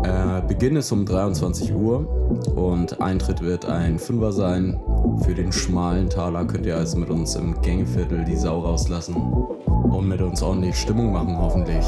Äh, 0.04 0.42
Beginn 0.48 0.76
ist 0.76 0.92
um 0.92 1.04
23 1.04 1.74
Uhr 1.74 2.08
und 2.56 3.02
Eintritt 3.02 3.42
wird 3.42 3.66
ein 3.66 3.98
Fünfer 3.98 4.32
sein. 4.34 4.80
Für 5.24 5.34
den 5.34 5.52
schmalen 5.52 6.12
Taler 6.12 6.46
könnt 6.46 6.68
ihr 6.68 6.78
also 6.78 6.98
mit 7.00 7.10
uns 7.10 7.36
im 7.36 7.60
Gängeviertel 7.60 8.24
die 8.24 8.36
Sau 8.36 8.60
rauslassen 8.60 9.16
und 9.16 10.08
mit 10.08 10.22
uns 10.22 10.44
ordentlich 10.44 10.76
Stimmung 10.76 11.12
machen, 11.12 11.36
hoffentlich. 11.36 11.86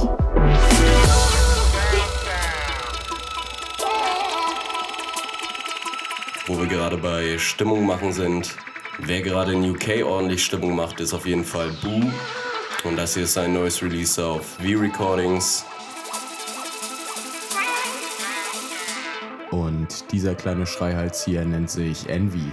Wo 6.47 6.57
wir 6.57 6.65
gerade 6.65 6.97
bei 6.97 7.37
Stimmung 7.37 7.85
machen 7.85 8.13
sind. 8.13 8.55
Wer 8.99 9.21
gerade 9.21 9.53
in 9.53 9.69
UK 9.69 10.03
ordentlich 10.05 10.43
Stimmung 10.43 10.75
macht, 10.75 10.99
ist 10.99 11.13
auf 11.13 11.27
jeden 11.27 11.43
Fall 11.43 11.69
Boo. 11.83 12.11
Und 12.83 12.97
das 12.97 13.13
hier 13.13 13.23
ist 13.23 13.33
sein 13.33 13.53
neues 13.53 13.81
Release 13.81 14.23
auf 14.23 14.45
V-Recordings. 14.57 15.63
Und 19.51 20.11
dieser 20.11 20.35
kleine 20.35 20.65
Schreihals 20.65 21.23
hier 21.23 21.45
nennt 21.45 21.69
sich 21.69 22.09
Envy. 22.09 22.51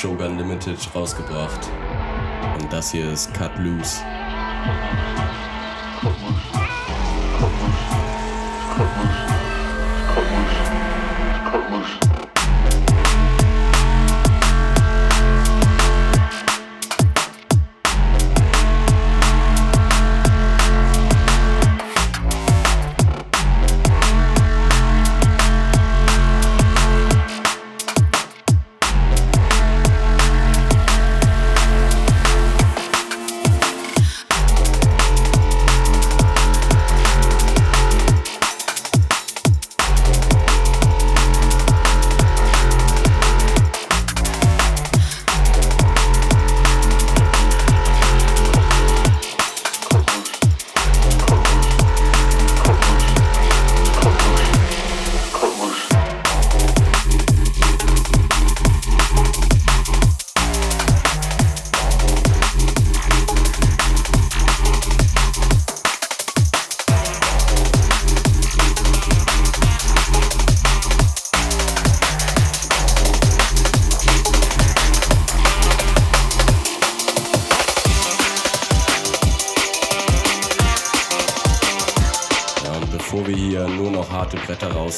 Shogun 0.00 0.38
Limited 0.38 0.78
rausgebracht. 0.94 1.68
Und 2.58 2.72
das 2.72 2.90
hier 2.90 3.12
ist 3.12 3.34
Cut 3.34 3.58
Loose. 3.58 4.00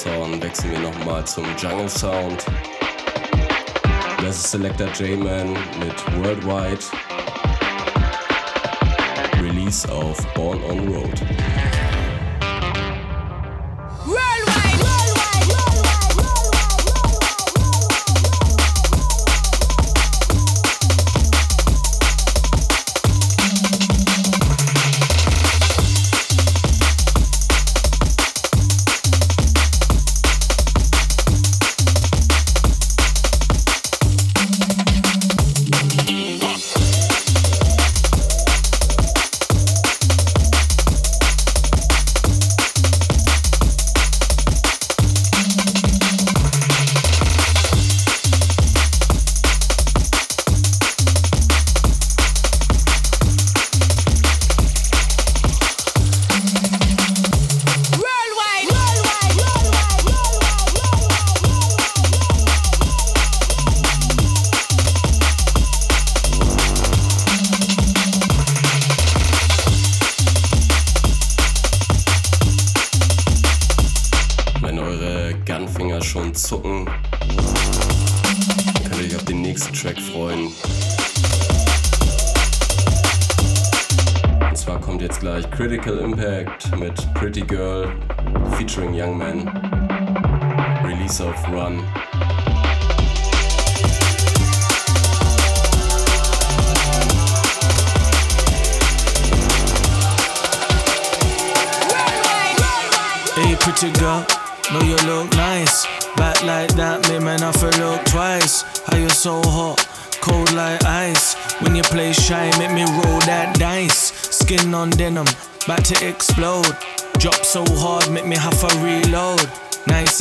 Raushauen, 0.05 0.43
wechseln 0.43 0.73
wir 0.73 0.81
nochmal 0.81 1.25
zum 1.27 1.45
Jungle 1.57 1.89
Sound. 1.89 2.45
Das 4.19 4.37
ist 4.37 4.51
Selector 4.51 4.89
J-Man 4.99 5.53
mit 5.53 6.25
Worldwide. 6.25 6.79
Release 9.43 9.91
auf 9.91 10.17
Born 10.35 10.63
on 10.65 10.89
Road. 10.89 11.21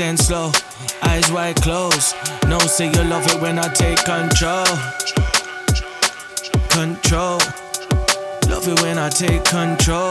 And 0.02 0.20
slow, 0.20 0.52
eyes 1.04 1.32
wide 1.32 1.56
closed. 1.58 2.16
No, 2.48 2.58
say 2.60 2.88
you 2.88 3.04
love 3.04 3.26
it 3.28 3.42
when 3.42 3.60
I 3.60 3.68
take 3.74 4.00
control. 4.04 4.66
Control, 6.70 7.38
love 8.50 8.68
it 8.68 8.82
when 8.82 8.98
I 8.98 9.10
take 9.10 9.44
control. 9.44 10.11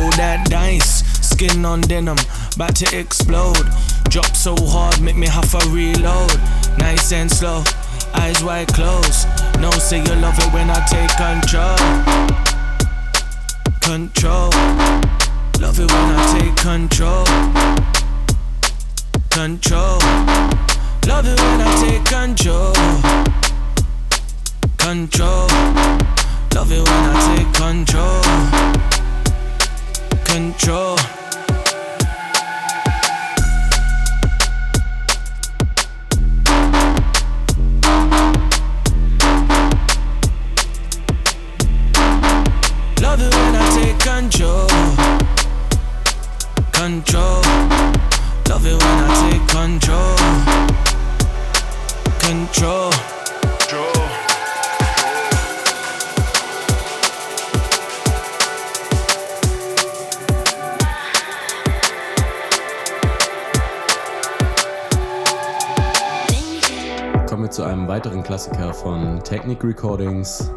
Roll 0.00 0.10
that 0.12 0.48
dice. 0.48 1.04
Skin 1.20 1.64
on 1.64 1.80
denim, 1.82 2.18
about 2.54 2.76
to 2.76 2.98
explode. 2.98 3.68
Drop 4.08 4.34
so 4.34 4.54
hard, 4.58 5.00
make 5.00 5.16
me 5.16 5.26
have 5.26 5.50
to 5.50 5.68
reload. 5.68 6.32
Nice 6.78 7.12
and 7.12 7.30
slow, 7.30 7.62
eyes 8.14 8.42
wide 8.42 8.68
closed. 8.68 9.28
No, 9.60 9.70
say 9.70 9.98
you 9.98 10.14
love 10.16 10.38
it 10.38 10.52
when 10.52 10.70
I 10.70 10.80
take 10.86 11.10
control 11.16 12.30
control. 13.90 14.50
Love 15.58 15.80
it 15.80 15.90
when 15.90 16.08
I 16.14 16.38
take 16.38 16.56
control. 16.56 17.24
Control. 19.30 19.98
Love 21.08 21.26
it 21.26 21.40
when 21.40 21.60
I 21.60 21.70
take 21.82 22.04
control. 22.04 22.72
Control. 24.78 25.48
Love 26.54 26.70
it 26.70 26.82
when 26.88 27.04
I 27.10 27.34
take 27.34 27.52
control. 27.52 28.99
Control. 30.30 30.96
Love 43.00 43.20
it 43.20 43.34
when 43.34 43.56
I 43.56 43.66
take 43.74 43.98
control. 43.98 44.68
Control. 46.70 47.42
Love 48.48 48.66
it 48.66 48.76
when 48.78 48.98
I 49.02 49.10
take 49.30 49.48
control. 49.48 50.16
Control. 52.20 53.19
Zu 67.60 67.66
einem 67.66 67.86
weiteren 67.88 68.22
Klassiker 68.22 68.72
von 68.72 69.22
Technic 69.22 69.62
Recordings. 69.62 70.50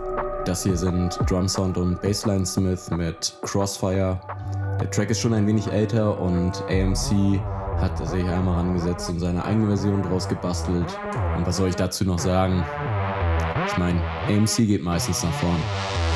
Das 0.45 0.63
hier 0.63 0.77
sind 0.77 1.19
Drum 1.29 1.49
Sound 1.49 1.77
und 1.77 2.01
Bassline 2.01 2.45
Smith 2.45 2.89
mit 2.91 3.35
Crossfire. 3.41 4.21
Der 4.79 4.89
Track 4.89 5.09
ist 5.09 5.19
schon 5.19 5.33
ein 5.33 5.45
wenig 5.45 5.67
älter 5.67 6.17
und 6.17 6.63
AMC 6.69 7.41
hat 7.81 7.97
sich 8.07 8.23
einmal 8.23 8.55
rangesetzt 8.55 9.09
und 9.09 9.19
seine 9.19 9.43
eigene 9.43 9.67
Version 9.67 10.01
draus 10.01 10.29
gebastelt. 10.29 10.97
Und 11.35 11.45
was 11.45 11.57
soll 11.57 11.67
ich 11.67 11.75
dazu 11.75 12.05
noch 12.05 12.19
sagen? 12.19 12.63
Ich 13.67 13.77
meine, 13.77 13.99
AMC 14.29 14.65
geht 14.65 14.81
meistens 14.81 15.23
nach 15.23 15.33
vorn. 15.33 16.12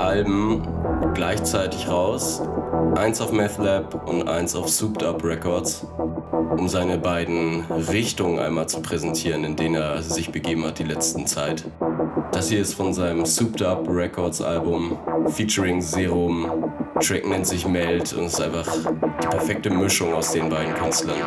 Alben 0.00 0.66
gleichzeitig 1.14 1.88
raus. 1.88 2.42
Eins 2.96 3.20
auf 3.20 3.32
Meth 3.32 3.58
Lab 3.58 4.08
und 4.08 4.28
eins 4.28 4.56
auf 4.56 4.68
Souped 4.68 5.02
Up 5.04 5.22
Records, 5.22 5.86
um 6.56 6.68
seine 6.68 6.98
beiden 6.98 7.64
Richtungen 7.70 8.38
einmal 8.38 8.68
zu 8.68 8.80
präsentieren, 8.80 9.44
in 9.44 9.56
denen 9.56 9.76
er 9.76 10.02
sich 10.02 10.32
begeben 10.32 10.64
hat 10.64 10.78
die 10.78 10.84
letzten 10.84 11.26
Zeit. 11.26 11.64
Das 12.32 12.48
hier 12.48 12.60
ist 12.60 12.74
von 12.74 12.92
seinem 12.94 13.26
Souped 13.26 13.62
Up 13.62 13.86
Records 13.88 14.40
Album 14.40 14.98
featuring 15.28 15.80
Serum. 15.80 16.72
Track 17.00 17.28
nennt 17.28 17.46
sich 17.46 17.66
Meld 17.66 18.12
und 18.12 18.26
ist 18.26 18.40
einfach 18.40 18.66
die 19.22 19.26
perfekte 19.26 19.70
Mischung 19.70 20.14
aus 20.14 20.32
den 20.32 20.48
beiden 20.48 20.74
Künstlern. 20.74 21.18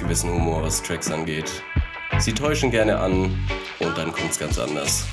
Gewissen 0.00 0.32
Humor, 0.32 0.62
was 0.62 0.82
Tracks 0.82 1.10
angeht. 1.10 1.62
Sie 2.18 2.32
täuschen 2.32 2.70
gerne 2.70 2.98
an 2.98 3.38
und 3.78 3.96
dann 3.96 4.12
kommt's 4.12 4.38
ganz 4.38 4.58
anders. 4.58 5.06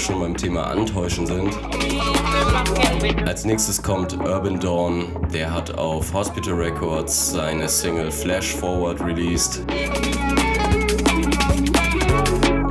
Schon 0.00 0.20
beim 0.20 0.36
Thema 0.36 0.64
Antäuschen 0.64 1.26
sind. 1.26 1.56
Als 3.26 3.44
nächstes 3.44 3.82
kommt 3.82 4.14
Urban 4.14 4.58
Dawn. 4.58 5.04
Der 5.32 5.52
hat 5.52 5.76
auf 5.78 6.12
Hospital 6.14 6.54
Records 6.54 7.32
seine 7.32 7.68
Single 7.68 8.10
Flash 8.10 8.54
Forward 8.54 9.00
released. 9.00 9.62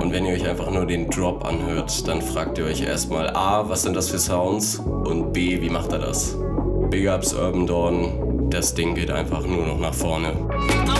Und 0.01 0.11
wenn 0.11 0.25
ihr 0.25 0.33
euch 0.33 0.47
einfach 0.47 0.71
nur 0.71 0.85
den 0.85 1.09
Drop 1.09 1.45
anhört, 1.45 2.07
dann 2.07 2.21
fragt 2.21 2.57
ihr 2.57 2.65
euch 2.65 2.81
erstmal 2.81 3.29
A, 3.35 3.67
was 3.69 3.83
sind 3.83 3.95
das 3.95 4.09
für 4.09 4.19
Sounds? 4.19 4.79
Und 4.79 5.31
B, 5.31 5.61
wie 5.61 5.69
macht 5.69 5.91
er 5.91 5.99
das? 5.99 6.35
Big 6.89 7.07
Ups 7.07 7.33
Urban 7.33 7.67
Dawn. 7.67 8.49
Das 8.49 8.73
Ding 8.73 8.95
geht 8.95 9.11
einfach 9.11 9.45
nur 9.45 9.67
noch 9.67 9.79
nach 9.79 9.93
vorne. 9.93 10.29
I 10.29 10.33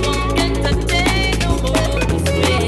won't 0.06 0.40
entertain 0.40 1.40
no 1.40 1.58
more 1.64 2.59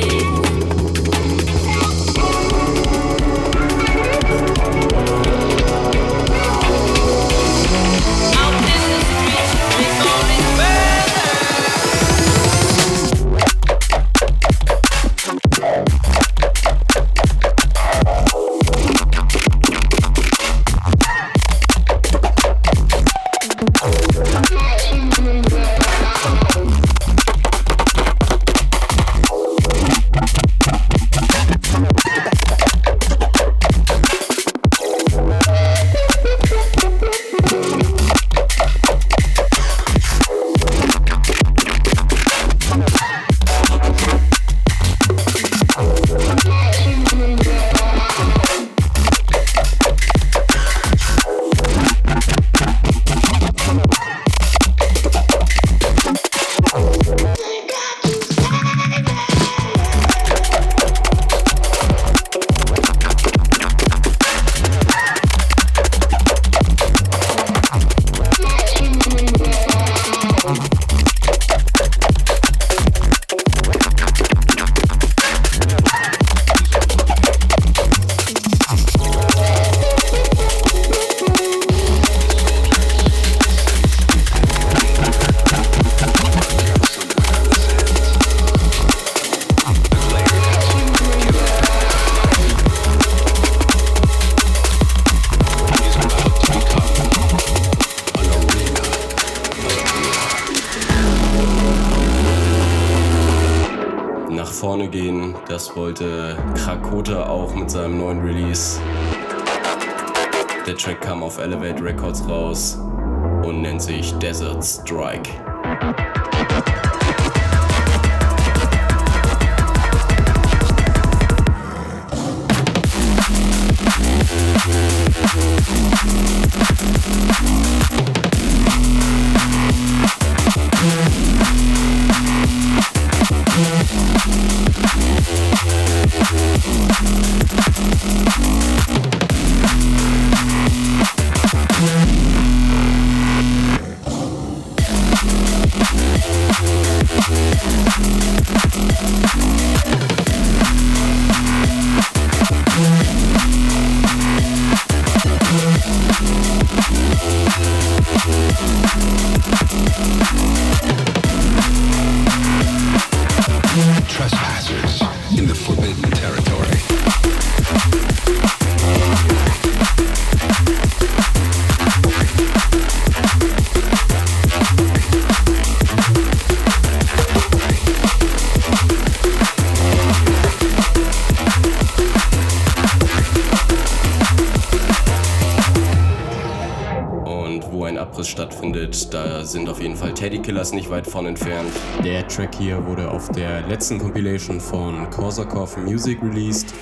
sind 189.52 189.68
auf 189.68 189.82
jeden 189.82 189.98
Fall 189.98 190.14
Teddy 190.14 190.40
Killers 190.40 190.72
nicht 190.72 190.90
weit 190.90 191.06
von 191.06 191.26
entfernt. 191.26 191.72
Der 192.04 192.26
Track 192.28 192.56
hier 192.56 192.86
wurde 192.86 193.12
auf 193.12 193.30
der 193.30 193.68
letzten 193.68 194.00
Compilation 194.00 194.62
von 194.62 195.10
Korsakov 195.10 195.76
Music 195.78 196.22
released. 196.24 196.74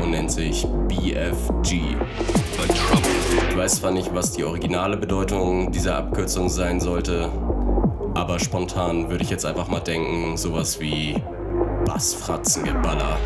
und 0.00 0.10
nennt 0.10 0.30
sich 0.30 0.66
BFG. 0.88 1.96
Ich 3.50 3.56
weiß 3.56 3.76
zwar 3.76 3.90
nicht, 3.90 4.14
was 4.14 4.32
die 4.32 4.44
originale 4.44 4.96
Bedeutung 4.96 5.72
dieser 5.72 5.96
Abkürzung 5.96 6.48
sein 6.48 6.80
sollte, 6.80 7.28
aber 8.14 8.38
spontan 8.38 9.10
würde 9.10 9.24
ich 9.24 9.30
jetzt 9.30 9.44
einfach 9.44 9.68
mal 9.68 9.80
denken, 9.80 10.36
sowas 10.36 10.80
wie 10.80 11.16
Bassfratzengeballer. 11.86 13.18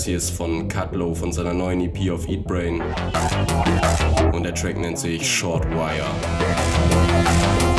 Das 0.00 0.06
hier 0.06 0.16
ist 0.16 0.30
von 0.30 0.66
Cutlow 0.66 1.14
von 1.14 1.30
seiner 1.30 1.52
neuen 1.52 1.82
EP 1.82 2.10
auf 2.10 2.26
Eat 2.26 2.44
Brain. 2.44 2.80
Und 4.32 4.44
der 4.44 4.54
Track 4.54 4.78
nennt 4.78 4.98
sich 4.98 5.30
Short 5.30 5.66
Wire. 5.72 7.69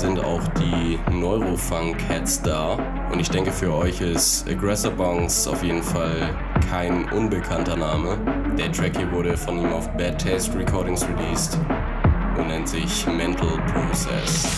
Sind 0.00 0.18
auch 0.18 0.40
die 0.58 0.98
Neurofunk-Heads 1.12 2.40
da. 2.40 2.78
Und 3.12 3.20
ich 3.20 3.28
denke 3.28 3.52
für 3.52 3.74
euch 3.74 4.00
ist 4.00 4.48
Aggressor 4.48 4.92
Bongs 4.92 5.46
auf 5.46 5.62
jeden 5.62 5.82
Fall 5.82 6.34
kein 6.70 7.06
unbekannter 7.12 7.76
Name. 7.76 8.16
Der 8.56 8.72
Track 8.72 8.96
hier 8.96 9.12
wurde 9.12 9.36
von 9.36 9.58
ihm 9.58 9.70
auf 9.70 9.90
Bad 9.98 10.18
Taste 10.18 10.58
Recordings 10.58 11.06
released 11.06 11.58
und 12.38 12.48
nennt 12.48 12.66
sich 12.66 13.06
Mental 13.06 13.58
Process. 13.74 14.48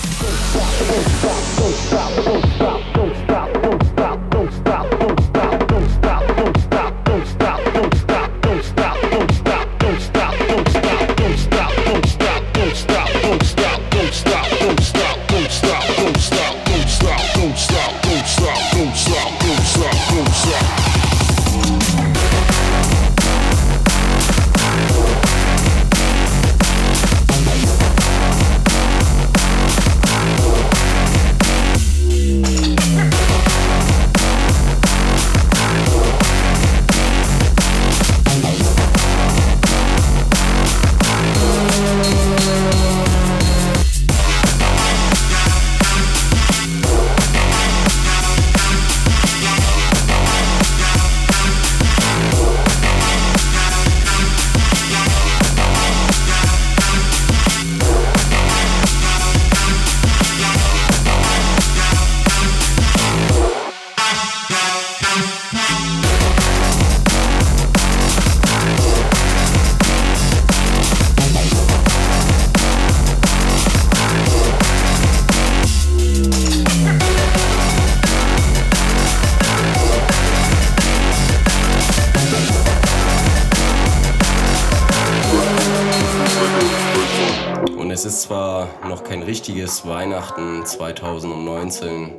Weihnachten 90.32 90.64
2019, 90.64 92.14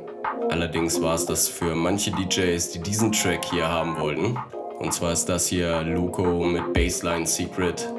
allerdings 0.48 1.02
war 1.02 1.16
es 1.16 1.26
das 1.26 1.48
für 1.48 1.74
manche 1.74 2.12
DJs, 2.12 2.70
die 2.70 2.78
diesen 2.78 3.10
Track 3.10 3.44
hier 3.46 3.66
haben 3.66 3.98
wollten. 3.98 4.38
Und 4.78 4.92
zwar 4.92 5.12
ist 5.12 5.28
das 5.28 5.48
hier 5.48 5.82
Luco 5.82 6.44
mit 6.44 6.72
Bassline 6.74 7.26
Secret 7.26 7.92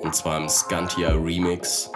und 0.00 0.14
zwar 0.14 0.38
im 0.38 0.48
Scantia 0.48 1.12
Remix. 1.12 1.90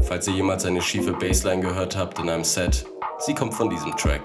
Falls 0.00 0.28
ihr 0.28 0.34
jemals 0.34 0.64
eine 0.64 0.80
schiefe 0.80 1.12
Bassline 1.12 1.60
gehört 1.60 1.94
habt 1.94 2.18
in 2.18 2.30
einem 2.30 2.44
Set, 2.44 2.86
sie 3.18 3.34
kommt 3.34 3.52
von 3.52 3.68
diesem 3.68 3.94
Track. 3.96 4.22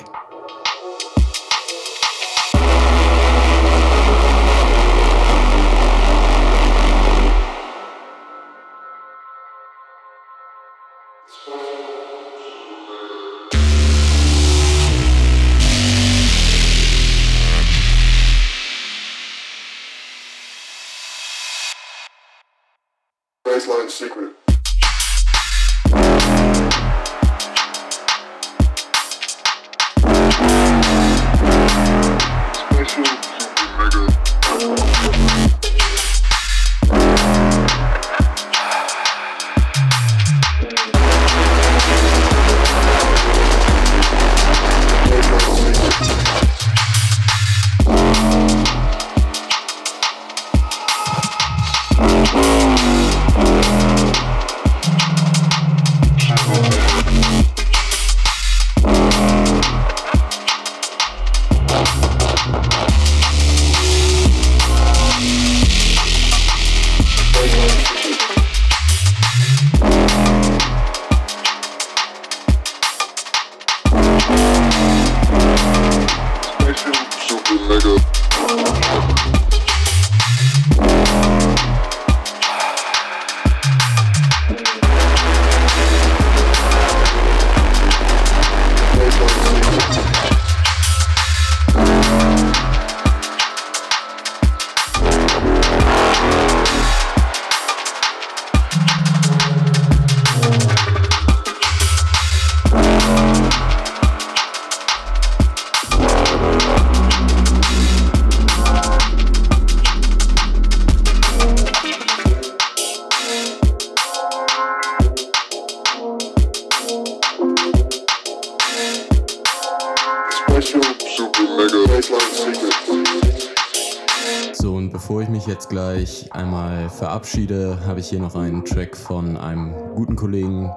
Verabschiede, 127.35 127.77
habe 127.85 127.99
ich 127.99 128.07
hier 128.07 128.19
noch 128.19 128.35
einen 128.35 128.63
Track 128.63 128.95
von 128.95 129.35
einem 129.35 129.73
guten 129.93 130.15
Kollegen. 130.15 130.71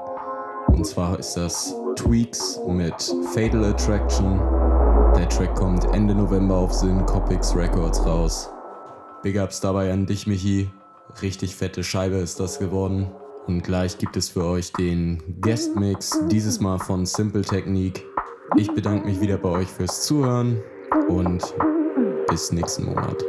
Und 0.67 0.85
zwar 0.85 1.17
ist 1.17 1.35
das 1.35 1.73
Tweaks 1.95 2.59
mit 2.67 2.95
Fatal 3.33 3.65
Attraction. 3.65 4.41
Der 5.17 5.29
Track 5.29 5.55
kommt 5.55 5.85
Ende 5.95 6.17
November 6.17 6.57
auf 6.57 6.73
Syncopics 6.73 7.55
Records 7.55 8.05
raus. 8.05 8.51
Big 9.23 9.41
Ups 9.41 9.61
dabei 9.61 9.93
an 9.93 10.07
dich, 10.07 10.27
Michi. 10.27 10.69
Richtig 11.23 11.55
fette 11.55 11.85
Scheibe 11.85 12.17
ist 12.17 12.41
das 12.41 12.59
geworden. 12.59 13.09
Und 13.47 13.63
gleich 13.63 13.97
gibt 13.97 14.17
es 14.17 14.31
für 14.31 14.45
euch 14.45 14.73
den 14.73 15.23
Guest 15.41 15.77
Mix, 15.77 16.19
dieses 16.29 16.59
Mal 16.59 16.79
von 16.79 17.07
Simple 17.07 17.43
Technique. 17.43 18.05
Ich 18.57 18.73
bedanke 18.73 19.07
mich 19.07 19.21
wieder 19.21 19.39
bei 19.39 19.51
euch 19.51 19.69
fürs 19.69 20.03
Zuhören 20.05 20.61
und 21.09 21.55
bis 22.29 22.51
nächsten 22.51 22.87
Monat. 22.87 23.25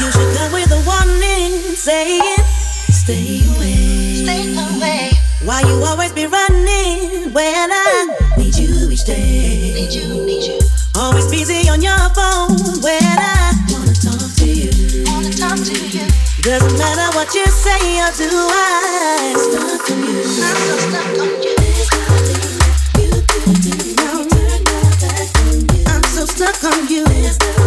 You 0.00 0.10
should 0.10 0.36
come 0.36 0.52
with 0.52 0.70
a 0.72 0.82
warning 0.86 1.52
saying, 1.76 2.20
Stay 2.90 3.42
away. 3.54 4.24
Stay 4.24 4.50
away. 4.50 5.10
Why 5.44 5.60
you 5.60 5.84
always 5.84 6.12
be 6.12 6.26
running 6.26 7.32
when 7.32 7.70
I 7.70 8.16
need 8.36 8.56
you 8.56 8.90
each 8.90 9.04
day? 9.04 9.72
Need 9.74 9.92
you, 9.92 10.24
need 10.26 10.44
you. 10.44 10.58
Always 10.96 11.30
busy 11.30 11.68
on 11.68 11.80
your 11.82 11.98
phone 12.10 12.58
when 12.82 13.02
I 13.02 13.52
wanna 13.70 13.94
talk 13.94 14.18
to 14.18 14.46
you. 14.46 15.04
Wanna 15.06 15.30
talk 15.30 15.58
to 15.58 15.74
you. 15.74 16.06
Doesn't 16.42 16.78
matter 16.78 17.16
what 17.16 17.34
you 17.34 17.46
say 17.46 18.00
or 18.02 18.10
do, 18.18 18.28
I 18.30 19.34
stuck 19.38 19.90
on 19.90 20.02
you. 20.02 20.18
I'm 20.42 20.56
so 20.58 20.76
stuck 20.88 21.14
on 21.22 21.42
you. 21.42 21.54
I'm 25.86 26.02
so 26.02 26.24
stuck 26.26 26.64
on 26.64 26.88
you. 26.88 27.63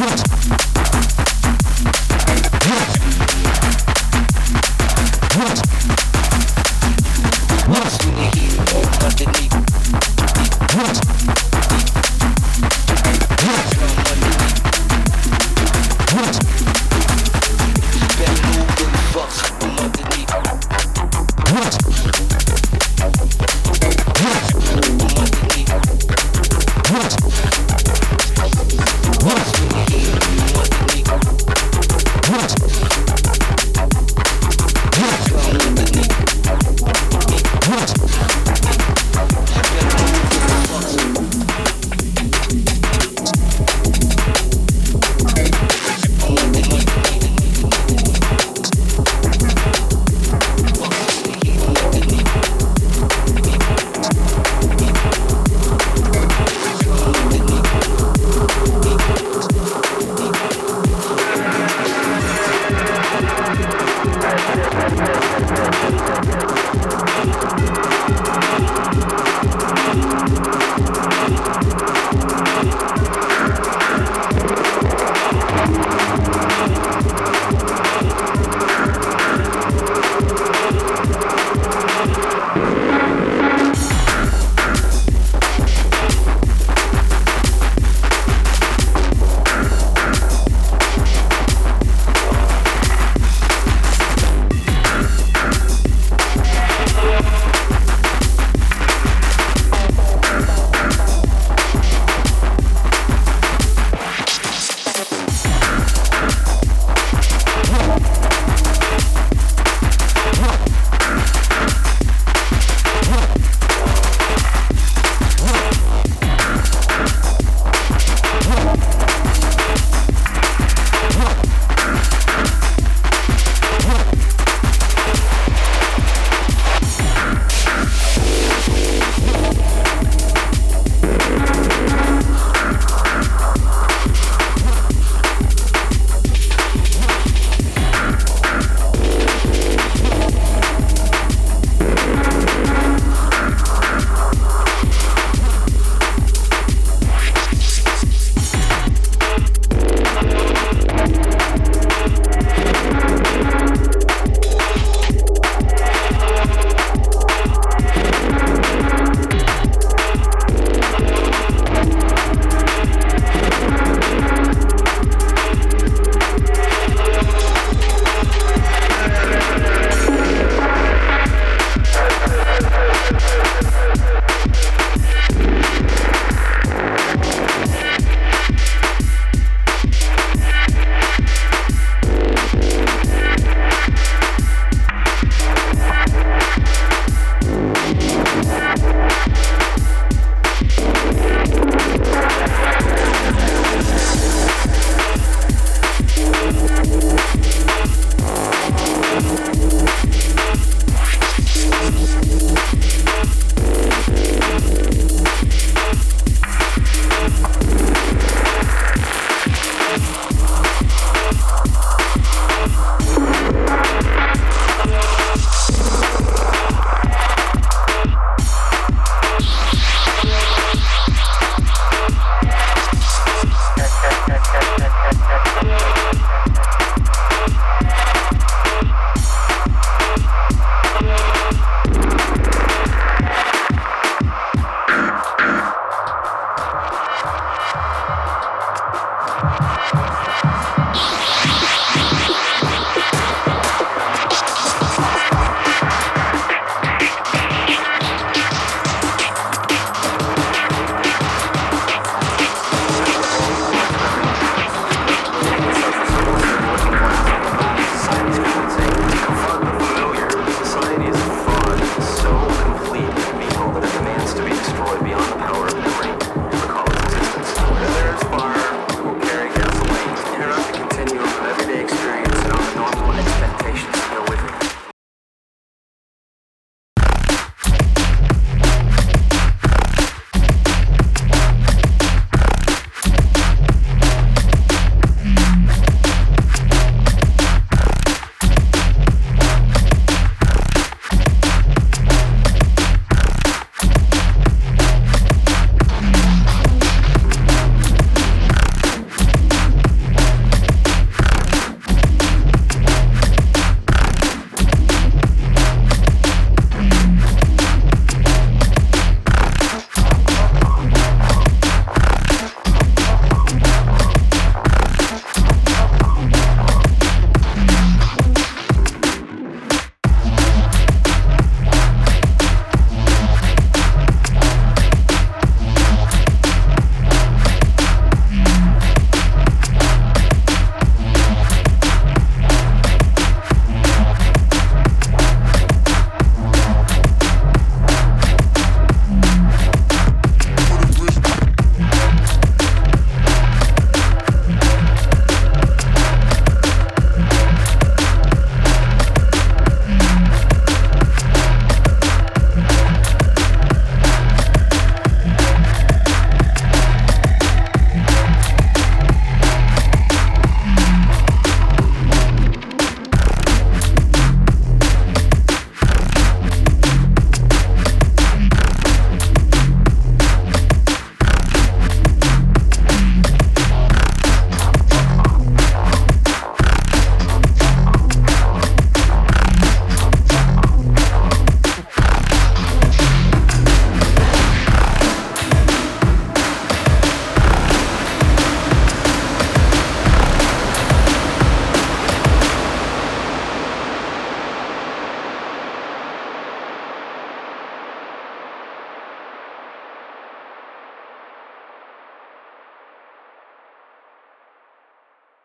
What? 0.00 0.39